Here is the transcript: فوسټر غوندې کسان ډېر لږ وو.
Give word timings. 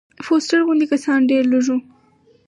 فوسټر 0.25 0.59
غوندې 0.65 0.85
کسان 0.93 1.19
ډېر 1.31 1.43
لږ 1.51 1.65
وو. 1.71 1.77